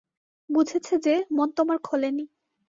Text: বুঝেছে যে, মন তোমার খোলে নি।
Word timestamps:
বুঝেছে 0.49 0.93
যে, 1.05 1.13
মন 1.31 1.49
তোমার 1.51 1.77
খোলে 1.83 2.09
নি। 2.11 2.25